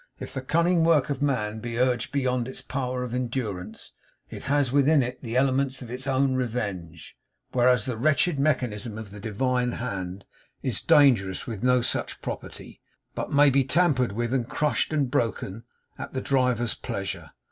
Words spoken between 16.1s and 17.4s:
the driver's pleasure.